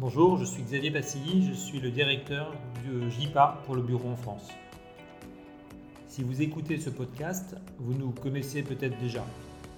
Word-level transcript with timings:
Bonjour, 0.00 0.38
je 0.38 0.44
suis 0.44 0.62
Xavier 0.62 0.90
Bassilly, 0.90 1.44
je 1.44 1.54
suis 1.54 1.80
le 1.80 1.90
directeur 1.90 2.54
du 2.84 3.10
JIPA 3.10 3.62
pour 3.66 3.74
le 3.74 3.82
bureau 3.82 4.10
en 4.10 4.16
France. 4.16 4.46
Si 6.06 6.22
vous 6.22 6.40
écoutez 6.40 6.78
ce 6.78 6.88
podcast, 6.88 7.56
vous 7.80 7.94
nous 7.94 8.12
connaissez 8.12 8.62
peut-être 8.62 8.96
déjà. 9.00 9.24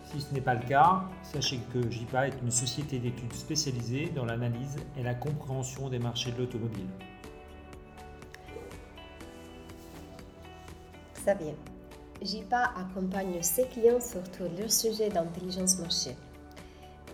Si 0.04 0.20
ce 0.20 0.34
n'est 0.34 0.42
pas 0.42 0.52
le 0.52 0.68
cas, 0.68 1.04
sachez 1.22 1.58
que 1.72 1.90
JIPA 1.90 2.28
est 2.28 2.34
une 2.42 2.50
société 2.50 2.98
d'études 2.98 3.32
spécialisée 3.32 4.12
dans 4.14 4.26
l'analyse 4.26 4.76
et 4.98 5.02
la 5.02 5.14
compréhension 5.14 5.88
des 5.88 5.98
marchés 5.98 6.32
de 6.32 6.40
l'automobile. 6.40 6.88
Xavier, 11.14 11.54
JIPA 12.20 12.74
accompagne 12.76 13.40
ses 13.40 13.66
clients 13.68 14.02
sur 14.02 14.22
tous 14.32 14.54
leurs 14.58 14.70
sujets 14.70 15.08
d'intelligence 15.08 15.78
marché. 15.78 16.10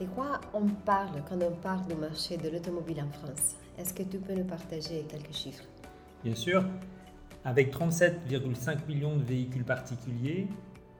De 0.00 0.04
quoi 0.04 0.42
on 0.52 0.66
parle 0.66 1.22
quand 1.26 1.40
on 1.40 1.52
parle 1.52 1.86
du 1.86 1.94
marché 1.94 2.36
de 2.36 2.50
l'automobile 2.50 3.00
en 3.00 3.10
France? 3.10 3.56
Est-ce 3.78 3.94
que 3.94 4.02
tu 4.02 4.18
peux 4.18 4.34
nous 4.34 4.44
partager 4.44 5.06
quelques 5.08 5.32
chiffres? 5.32 5.64
Bien 6.22 6.34
sûr. 6.34 6.62
Avec 7.46 7.72
37,5 7.74 8.86
millions 8.88 9.16
de 9.16 9.22
véhicules 9.22 9.64
particuliers, 9.64 10.48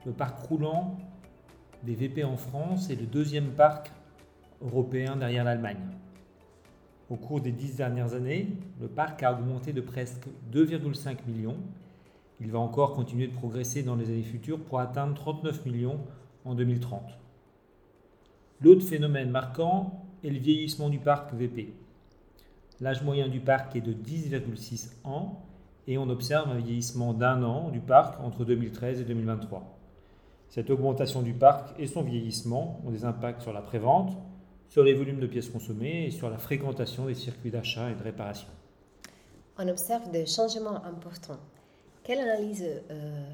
le 0.03 0.13
parc 0.13 0.39
roulant 0.39 0.97
des 1.83 1.93
VP 1.93 2.23
en 2.23 2.37
France 2.37 2.89
est 2.89 2.95
le 2.95 3.05
deuxième 3.05 3.51
parc 3.51 3.91
européen 4.63 5.15
derrière 5.15 5.43
l'Allemagne. 5.43 5.91
Au 7.11 7.17
cours 7.17 7.39
des 7.39 7.51
dix 7.51 7.75
dernières 7.75 8.15
années, 8.15 8.57
le 8.81 8.87
parc 8.87 9.21
a 9.21 9.31
augmenté 9.31 9.73
de 9.73 9.81
presque 9.81 10.27
2,5 10.51 11.17
millions. 11.27 11.57
Il 12.41 12.49
va 12.49 12.57
encore 12.57 12.95
continuer 12.95 13.27
de 13.27 13.33
progresser 13.33 13.83
dans 13.83 13.95
les 13.95 14.09
années 14.09 14.23
futures 14.23 14.59
pour 14.59 14.79
atteindre 14.79 15.13
39 15.13 15.67
millions 15.67 15.99
en 16.45 16.55
2030. 16.55 17.03
L'autre 18.61 18.85
phénomène 18.85 19.29
marquant 19.29 20.05
est 20.23 20.29
le 20.29 20.39
vieillissement 20.39 20.89
du 20.89 20.97
parc 20.97 21.33
VP. 21.33 21.73
L'âge 22.81 23.03
moyen 23.03 23.27
du 23.27 23.39
parc 23.39 23.75
est 23.75 23.81
de 23.81 23.93
10,6 23.93 24.89
ans 25.03 25.43
et 25.87 25.97
on 25.97 26.09
observe 26.09 26.49
un 26.49 26.57
vieillissement 26.57 27.13
d'un 27.13 27.43
an 27.43 27.69
du 27.69 27.79
parc 27.79 28.19
entre 28.19 28.45
2013 28.45 29.01
et 29.01 29.03
2023. 29.03 29.77
Cette 30.49 30.69
augmentation 30.69 31.21
du 31.21 31.33
parc 31.33 31.79
et 31.79 31.87
son 31.87 32.01
vieillissement 32.01 32.81
ont 32.85 32.91
des 32.91 33.05
impacts 33.05 33.41
sur 33.41 33.53
la 33.53 33.61
prévente, 33.61 34.17
sur 34.69 34.83
les 34.83 34.93
volumes 34.93 35.19
de 35.19 35.27
pièces 35.27 35.49
consommées 35.49 36.05
et 36.05 36.11
sur 36.11 36.29
la 36.29 36.37
fréquentation 36.37 37.05
des 37.05 37.15
circuits 37.15 37.51
d'achat 37.51 37.91
et 37.91 37.95
de 37.95 38.03
réparation. 38.03 38.47
On 39.57 39.67
observe 39.67 40.11
des 40.11 40.25
changements 40.25 40.83
importants. 40.83 41.39
Quelle 42.03 42.19
analyse 42.19 42.65
euh, 42.89 43.25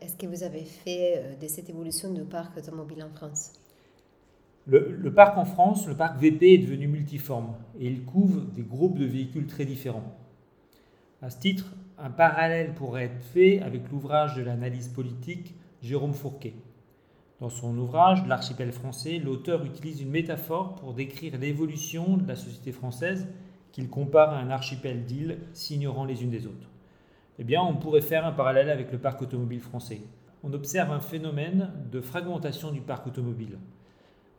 est-ce 0.00 0.16
que 0.16 0.26
vous 0.26 0.42
avez 0.42 0.64
fait 0.64 1.14
euh, 1.16 1.36
de 1.36 1.46
cette 1.46 1.68
évolution 1.68 2.12
du 2.12 2.22
parc 2.22 2.56
automobile 2.56 3.02
en 3.04 3.10
France? 3.10 3.52
Le, 4.66 5.12
parc 5.12 5.36
en 5.38 5.44
France, 5.44 5.88
le 5.88 5.96
parc 5.96 6.20
VP 6.20 6.54
est 6.54 6.58
devenu 6.58 6.86
multiforme 6.86 7.54
et 7.78 7.88
il 7.88 8.04
couvre 8.04 8.42
des 8.42 8.62
groupes 8.62 8.98
de 8.98 9.04
véhicules 9.04 9.46
très 9.46 9.64
différents. 9.64 10.14
À 11.20 11.30
ce 11.30 11.38
titre, 11.38 11.72
un 11.98 12.10
parallèle 12.10 12.74
pourrait 12.74 13.04
être 13.04 13.22
fait 13.22 13.60
avec 13.60 13.90
l'ouvrage 13.90 14.36
de 14.36 14.42
l'analyse 14.42 14.88
politique 14.88 15.54
Jérôme 15.82 16.14
Fourquet. 16.14 16.54
Dans 17.40 17.48
son 17.48 17.76
ouvrage 17.76 18.24
L'archipel 18.28 18.70
français, 18.70 19.18
l'auteur 19.18 19.64
utilise 19.64 20.00
une 20.00 20.10
métaphore 20.10 20.76
pour 20.76 20.94
décrire 20.94 21.38
l'évolution 21.38 22.16
de 22.16 22.28
la 22.28 22.36
société 22.36 22.70
française 22.70 23.26
qu'il 23.72 23.88
compare 23.88 24.30
à 24.30 24.38
un 24.38 24.50
archipel 24.50 25.04
d'îles 25.04 25.38
s'ignorant 25.52 26.04
les 26.04 26.22
unes 26.22 26.30
des 26.30 26.46
autres. 26.46 26.70
Eh 27.40 27.44
bien, 27.44 27.62
on 27.62 27.74
pourrait 27.74 28.00
faire 28.00 28.26
un 28.26 28.32
parallèle 28.32 28.70
avec 28.70 28.92
le 28.92 28.98
parc 28.98 29.22
automobile 29.22 29.60
français. 29.60 30.02
On 30.44 30.52
observe 30.52 30.92
un 30.92 31.00
phénomène 31.00 31.72
de 31.90 32.00
fragmentation 32.00 32.70
du 32.70 32.80
parc 32.80 33.08
automobile. 33.08 33.58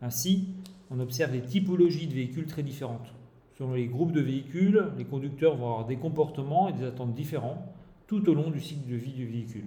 Ainsi, 0.04 0.50
on 0.92 1.00
observe 1.00 1.32
des 1.32 1.42
typologies 1.42 2.08
de 2.08 2.14
véhicules 2.14 2.46
très 2.46 2.62
différentes. 2.62 3.14
Selon 3.58 3.74
les 3.74 3.88
groupes 3.88 4.12
de 4.12 4.20
véhicules, 4.20 4.90
les 4.98 5.06
conducteurs 5.06 5.56
vont 5.56 5.70
avoir 5.72 5.86
des 5.86 5.96
comportements 5.96 6.68
et 6.68 6.74
des 6.74 6.84
attentes 6.84 7.14
différents 7.14 7.74
tout 8.06 8.30
au 8.30 8.34
long 8.34 8.52
du 8.52 8.60
cycle 8.60 8.88
de 8.90 8.96
vie 8.96 9.14
du 9.14 9.26
véhicule. 9.26 9.66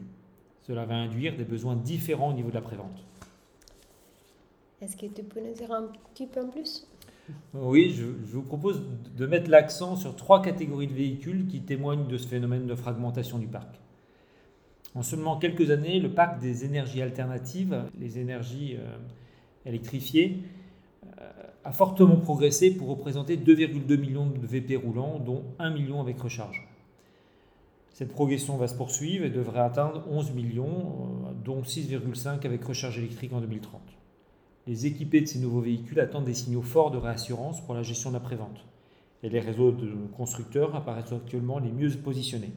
Cela 0.67 0.85
va 0.85 0.95
induire 0.95 1.37
des 1.37 1.45
besoins 1.45 1.75
différents 1.75 2.31
au 2.31 2.33
niveau 2.35 2.51
de 2.51 2.55
la 2.55 2.61
prévente. 2.61 3.03
Est-ce 4.83 4.97
que 4.97 5.07
tu 5.07 5.23
peux 5.23 5.41
nous 5.41 5.55
dire 5.55 5.73
un 5.73 5.89
petit 6.13 6.27
peu 6.27 6.43
en 6.43 6.49
plus? 6.49 6.87
Oui, 7.55 7.95
je, 7.97 8.05
vous 8.05 8.43
propose 8.43 8.83
de 9.17 9.27
mettre 9.27 9.51
l'accent 9.51 9.97
sur 9.97 10.17
trois 10.17 10.43
catégories 10.43 10.87
de 10.87 10.93
véhicules 10.93 11.47
qui 11.47 11.63
témoignent 11.63 12.07
de 12.07 12.19
ce 12.19 12.29
phénomène 12.29 12.67
de 12.67 12.75
fragmentation 12.75 13.39
du 13.39 13.47
parc. 13.47 13.81
En 14.95 15.03
seulement 15.03 15.39
quelques 15.39 15.71
années, 15.71 15.99
le 15.99 16.11
parc 16.11 16.41
des 16.41 16.65
énergies 16.67 17.01
alternatives, 17.01 17.85
les 17.99 18.19
énergies 18.19 18.77
euh, 18.79 18.97
électrifié 19.67 20.39
euh, 21.21 21.31
a 21.65 21.73
fortement 21.73 22.17
progressé 22.17 22.71
pour 22.71 22.89
représenter 22.89 23.37
2,2 23.37 23.99
millions 23.99 24.27
de 24.27 24.47
VP 24.47 24.77
roulants, 24.77 25.19
dont 25.19 25.45
1 25.59 25.71
million 25.71 26.01
avec 26.01 26.19
recharge. 26.21 26.69
Cette 27.93 28.13
progression 28.13 28.57
va 28.57 28.69
se 28.69 28.75
poursuivre 28.75 29.25
et 29.25 29.31
devrait 29.31 29.61
atteindre 29.61 30.05
11 30.11 30.33
millions, 30.33 30.69
euh, 30.69 31.33
dont 31.45 31.63
6,5 31.63 32.45
avec 32.47 32.65
recharge 32.65 32.99
électrique 32.99 33.33
en 33.33 33.41
2030. 33.41 33.81
Les 34.67 34.87
équipés 34.87 35.21
de 35.21 35.27
ces 35.27 35.39
nouveaux 35.39 35.61
véhicules 35.61 36.01
attendent 36.01 36.25
des 36.25 36.35
signaux 36.35 36.63
forts 36.63 36.91
de 36.91 36.99
réassurance 36.99 37.61
pour 37.65 37.75
la 37.75 37.83
gestion 37.83 38.11
de 38.11 38.15
la 38.15 38.21
prévente. 38.21 38.65
Et 39.23 39.29
les 39.29 39.41
réseaux 39.41 39.73
de 39.73 39.93
constructeurs 40.17 40.75
apparaissent 40.75 41.13
actuellement 41.13 41.59
les 41.59 41.71
mieux 41.71 41.91
positionnés. 41.91 42.53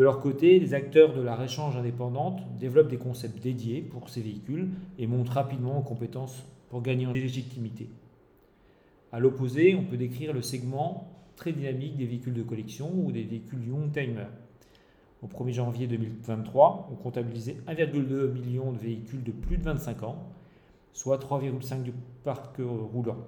De 0.00 0.04
leur 0.04 0.20
côté, 0.20 0.58
les 0.58 0.72
acteurs 0.72 1.12
de 1.12 1.20
la 1.20 1.36
réchange 1.36 1.76
indépendante 1.76 2.40
développent 2.58 2.88
des 2.88 2.96
concepts 2.96 3.38
dédiés 3.38 3.82
pour 3.82 4.08
ces 4.08 4.22
véhicules 4.22 4.70
et 4.98 5.06
montent 5.06 5.28
rapidement 5.28 5.76
en 5.76 5.82
compétences 5.82 6.42
pour 6.70 6.80
gagner 6.80 7.04
en 7.06 7.12
légitimité. 7.12 7.90
À 9.12 9.20
l'opposé, 9.20 9.74
on 9.74 9.84
peut 9.84 9.98
décrire 9.98 10.32
le 10.32 10.40
segment 10.40 11.06
très 11.36 11.52
dynamique 11.52 11.98
des 11.98 12.06
véhicules 12.06 12.32
de 12.32 12.42
collection 12.42 12.90
ou 12.94 13.12
des 13.12 13.24
véhicules 13.24 13.62
Young 13.68 13.92
Timer. 13.92 14.24
Au 15.20 15.26
1er 15.26 15.52
janvier 15.52 15.86
2023, 15.86 16.88
on 16.90 16.94
comptabilisait 16.94 17.58
1,2 17.68 18.32
million 18.32 18.72
de 18.72 18.78
véhicules 18.78 19.22
de 19.22 19.32
plus 19.32 19.58
de 19.58 19.64
25 19.64 20.02
ans, 20.04 20.16
soit 20.94 21.18
3,5 21.18 21.82
du 21.82 21.92
parc 22.24 22.56
roulant. 22.56 23.26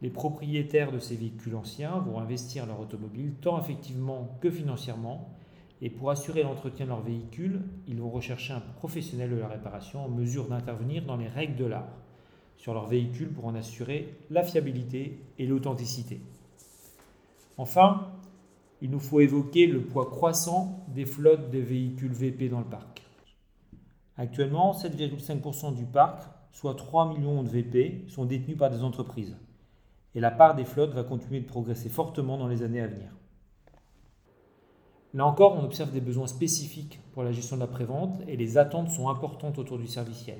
Les 0.00 0.10
propriétaires 0.10 0.92
de 0.92 1.00
ces 1.00 1.16
véhicules 1.16 1.56
anciens 1.56 1.98
vont 1.98 2.20
investir 2.20 2.66
leur 2.66 2.78
automobile 2.78 3.32
tant 3.40 3.60
effectivement 3.60 4.38
que 4.40 4.48
financièrement 4.48 5.28
et 5.84 5.90
pour 5.90 6.10
assurer 6.10 6.44
l'entretien 6.44 6.86
de 6.86 6.90
leur 6.90 7.02
véhicule, 7.02 7.60
ils 7.88 8.00
vont 8.00 8.08
rechercher 8.08 8.52
un 8.52 8.60
professionnel 8.60 9.30
de 9.30 9.36
la 9.36 9.48
réparation 9.48 10.04
en 10.04 10.08
mesure 10.08 10.46
d'intervenir 10.46 11.04
dans 11.04 11.16
les 11.16 11.26
règles 11.26 11.56
de 11.56 11.64
l'art 11.64 11.88
sur 12.56 12.72
leur 12.72 12.86
véhicule 12.86 13.32
pour 13.32 13.46
en 13.46 13.56
assurer 13.56 14.14
la 14.30 14.44
fiabilité 14.44 15.18
et 15.40 15.46
l'authenticité. 15.46 16.20
Enfin, 17.58 18.12
il 18.80 18.90
nous 18.90 19.00
faut 19.00 19.18
évoquer 19.18 19.66
le 19.66 19.82
poids 19.82 20.08
croissant 20.08 20.86
des 20.86 21.04
flottes 21.04 21.50
de 21.50 21.58
véhicules 21.58 22.12
VP 22.12 22.48
dans 22.48 22.60
le 22.60 22.64
parc. 22.64 23.02
Actuellement, 24.16 24.74
7,5% 24.74 25.74
du 25.74 25.84
parc, 25.84 26.22
soit 26.52 26.76
3 26.76 27.08
millions 27.08 27.42
de 27.42 27.48
VP, 27.48 28.04
sont 28.06 28.24
détenus 28.24 28.56
par 28.56 28.70
des 28.70 28.84
entreprises. 28.84 29.36
Et 30.14 30.20
la 30.20 30.30
part 30.30 30.54
des 30.54 30.64
flottes 30.64 30.94
va 30.94 31.02
continuer 31.02 31.40
de 31.40 31.46
progresser 31.46 31.88
fortement 31.88 32.38
dans 32.38 32.46
les 32.46 32.62
années 32.62 32.82
à 32.82 32.86
venir. 32.86 33.10
Là 35.14 35.26
encore, 35.26 35.54
on 35.56 35.64
observe 35.64 35.90
des 35.90 36.00
besoins 36.00 36.26
spécifiques 36.26 36.98
pour 37.12 37.22
la 37.22 37.32
gestion 37.32 37.56
de 37.56 37.60
la 37.60 37.66
prévente 37.66 38.22
et 38.28 38.36
les 38.36 38.56
attentes 38.56 38.90
sont 38.90 39.10
importantes 39.10 39.58
autour 39.58 39.78
du 39.78 39.86
serviciel. 39.86 40.38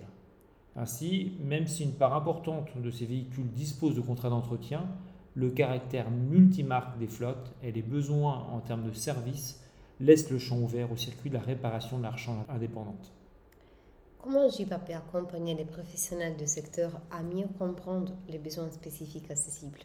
Ainsi, 0.76 1.32
même 1.40 1.66
si 1.66 1.84
une 1.84 1.92
part 1.92 2.14
importante 2.14 2.70
de 2.80 2.90
ces 2.90 3.04
véhicules 3.04 3.52
dispose 3.52 3.94
de 3.94 4.00
contrats 4.00 4.30
d'entretien, 4.30 4.88
le 5.34 5.50
caractère 5.50 6.10
multimarque 6.10 6.98
des 6.98 7.06
flottes 7.06 7.52
et 7.62 7.72
les 7.72 7.82
besoins 7.82 8.46
en 8.50 8.60
termes 8.60 8.88
de 8.88 8.92
services 8.92 9.62
laissent 10.00 10.30
le 10.30 10.38
champ 10.38 10.58
ouvert 10.58 10.90
au 10.90 10.96
circuit 10.96 11.28
de 11.28 11.34
la 11.34 11.40
réparation 11.40 11.98
de 11.98 12.02
marchands 12.02 12.46
indépendante. 12.48 13.12
Comment 14.18 14.48
JIPA 14.48 14.78
peut 14.78 14.94
accompagner 14.94 15.54
les 15.54 15.64
professionnels 15.64 16.36
du 16.36 16.46
secteur 16.46 17.00
à 17.10 17.22
mieux 17.22 17.48
comprendre 17.58 18.12
les 18.28 18.38
besoins 18.38 18.70
spécifiques 18.70 19.30
accessibles? 19.30 19.80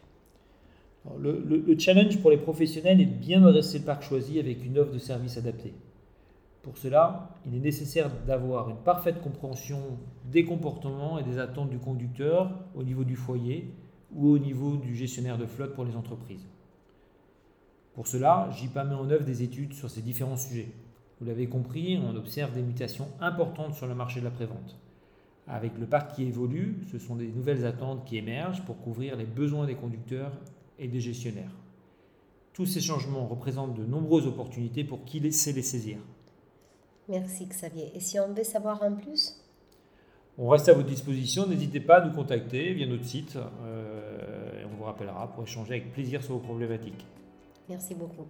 Le, 1.18 1.78
challenge 1.78 2.20
pour 2.20 2.30
les 2.30 2.36
professionnels 2.36 3.00
est 3.00 3.06
de 3.06 3.14
bien 3.14 3.44
adresser 3.44 3.78
le 3.78 3.84
parc 3.84 4.02
choisi 4.02 4.38
avec 4.38 4.64
une 4.64 4.78
offre 4.78 4.92
de 4.92 4.98
service 4.98 5.36
adaptée. 5.38 5.74
Pour 6.62 6.76
cela, 6.76 7.30
il 7.46 7.54
est 7.54 7.60
nécessaire 7.60 8.10
d'avoir 8.26 8.68
une 8.68 8.76
parfaite 8.76 9.22
compréhension 9.22 9.80
des 10.30 10.44
comportements 10.44 11.18
et 11.18 11.22
des 11.22 11.38
attentes 11.38 11.70
du 11.70 11.78
conducteur 11.78 12.50
au 12.74 12.82
niveau 12.82 13.04
du 13.04 13.16
foyer 13.16 13.72
ou 14.14 14.28
au 14.28 14.38
niveau 14.38 14.76
du 14.76 14.94
gestionnaire 14.94 15.38
de 15.38 15.46
flotte 15.46 15.74
pour 15.74 15.84
les 15.84 15.96
entreprises. 15.96 16.46
Pour 17.94 18.06
cela, 18.06 18.48
JIPA 18.52 18.84
met 18.84 18.94
en 18.94 19.10
œuvre 19.10 19.24
des 19.24 19.42
études 19.42 19.74
sur 19.74 19.90
ces 19.90 20.02
différents 20.02 20.36
sujets. 20.36 20.68
Vous 21.20 21.26
l'avez 21.26 21.48
compris, 21.48 21.98
on 21.98 22.16
observe 22.16 22.52
des 22.52 22.62
mutations 22.62 23.08
importantes 23.20 23.74
sur 23.74 23.86
le 23.86 23.94
marché 23.94 24.20
de 24.20 24.24
la 24.24 24.30
prévente. 24.30 24.78
Avec 25.48 25.72
le 25.78 25.86
parc 25.86 26.14
qui 26.14 26.24
évolue, 26.24 26.76
ce 26.92 26.98
sont 26.98 27.16
des 27.16 27.28
nouvelles 27.28 27.64
attentes 27.64 28.04
qui 28.04 28.18
émergent 28.18 28.62
pour 28.64 28.78
couvrir 28.80 29.16
les 29.16 29.24
besoins 29.24 29.66
des 29.66 29.74
conducteurs 29.74 30.32
et 30.78 30.88
des 30.88 31.00
gestionnaires. 31.00 31.50
Tous 32.52 32.66
ces 32.66 32.80
changements 32.80 33.26
représentent 33.26 33.74
de 33.74 33.84
nombreuses 33.84 34.26
opportunités 34.26 34.84
pour 34.84 35.04
qui 35.04 35.32
sait 35.32 35.52
les 35.52 35.62
saisir. 35.62 35.98
Merci 37.08 37.46
Xavier. 37.46 37.92
Et 37.94 38.00
si 38.00 38.18
on 38.18 38.32
veut 38.32 38.44
savoir 38.44 38.82
en 38.82 38.94
plus? 38.94 39.40
On 40.36 40.48
reste 40.48 40.68
à 40.68 40.74
votre 40.74 40.88
disposition. 40.88 41.46
N'hésitez 41.46 41.80
pas 41.80 41.96
à 41.96 42.06
nous 42.06 42.12
contacter 42.12 42.72
via 42.72 42.86
notre 42.86 43.04
site. 43.04 43.36
Euh, 43.36 44.64
on 44.70 44.76
vous 44.76 44.84
rappellera 44.84 45.32
pour 45.32 45.42
échanger 45.44 45.74
avec 45.74 45.92
plaisir 45.92 46.22
sur 46.22 46.34
vos 46.34 46.40
problématiques. 46.40 47.06
Merci 47.68 47.94
beaucoup. 47.94 48.26